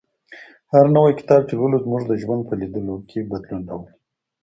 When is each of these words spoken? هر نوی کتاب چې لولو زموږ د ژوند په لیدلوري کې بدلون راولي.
هر 0.73 0.85
نوی 0.95 1.13
کتاب 1.19 1.41
چې 1.47 1.53
لولو 1.59 1.77
زموږ 1.85 2.01
د 2.07 2.11
ژوند 2.21 2.41
په 2.45 2.53
لیدلوري 2.59 3.05
کې 3.09 3.27
بدلون 3.31 3.61
راولي. 3.69 3.93